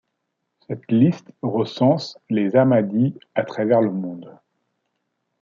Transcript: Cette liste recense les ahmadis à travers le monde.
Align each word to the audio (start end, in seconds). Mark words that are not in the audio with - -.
Cette 0.67 0.89
liste 0.91 1.31
recense 1.43 2.17
les 2.31 2.55
ahmadis 2.55 3.19
à 3.35 3.43
travers 3.43 3.81
le 3.81 3.91
monde. 3.91 4.35